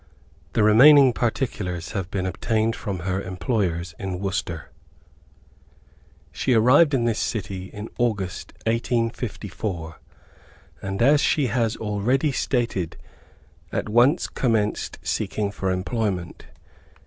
[0.53, 4.71] The remaining particulars have been obtained from her employers in Worcester.
[6.31, 9.99] She arrived in this city August, 1854,
[10.81, 12.97] and, as she has already stated,
[13.71, 16.47] at once commenced seeking for employment.